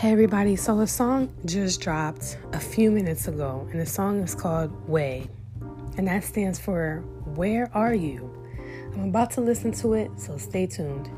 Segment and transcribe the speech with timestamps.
[0.00, 4.34] Hey everybody, so a song just dropped a few minutes ago, and the song is
[4.34, 5.28] called Way,
[5.98, 7.00] and that stands for
[7.34, 8.34] Where Are You?
[8.94, 11.10] I'm about to listen to it, so stay tuned.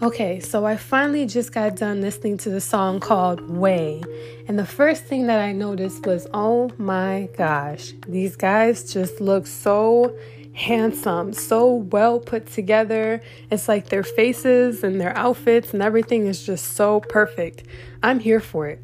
[0.00, 4.00] Okay, so I finally just got done listening to the song called Way.
[4.46, 9.48] And the first thing that I noticed was oh my gosh, these guys just look
[9.48, 10.16] so
[10.52, 13.20] handsome, so well put together.
[13.50, 17.64] It's like their faces and their outfits and everything is just so perfect.
[18.00, 18.80] I'm here for it,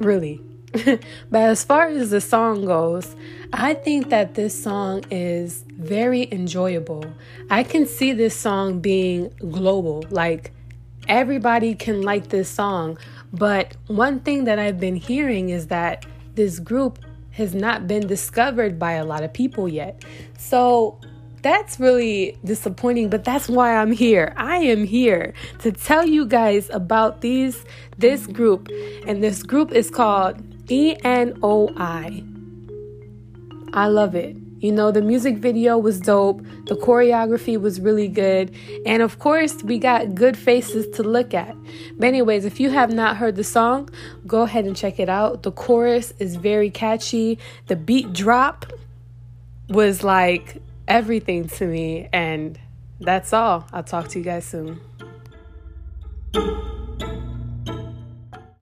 [0.00, 0.40] really.
[1.30, 3.14] but as far as the song goes,
[3.52, 7.04] I think that this song is very enjoyable.
[7.48, 10.50] I can see this song being global, like
[11.06, 12.98] everybody can like this song.
[13.32, 16.98] But one thing that I've been hearing is that this group
[17.32, 20.04] has not been discovered by a lot of people yet.
[20.38, 20.98] So
[21.42, 24.32] that's really disappointing, but that's why I'm here.
[24.36, 27.64] I am here to tell you guys about these
[27.98, 28.68] this group,
[29.06, 32.30] and this group is called ENOI.
[33.74, 34.36] I love it.
[34.60, 38.50] You know, the music video was dope, the choreography was really good,
[38.86, 41.54] and of course, we got good faces to look at.
[41.98, 43.90] But, anyways, if you have not heard the song,
[44.26, 45.42] go ahead and check it out.
[45.42, 48.72] The chorus is very catchy, the beat drop
[49.68, 52.58] was like everything to me, and
[53.00, 53.66] that's all.
[53.70, 54.80] I'll talk to you guys soon.